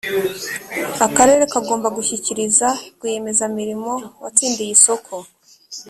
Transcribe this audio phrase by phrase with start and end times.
[1.05, 3.93] akarere kagomba gushyikiriza rwiyemezamirimo
[4.23, 5.13] watsindiye isoko